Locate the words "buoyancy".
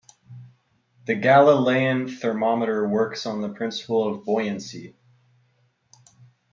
4.25-4.95